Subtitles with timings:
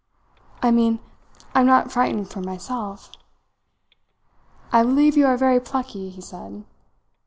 [0.63, 0.97] "I mean
[1.53, 3.11] I am not frightened for myself."
[4.71, 6.63] "I believe you are very plucky," he said.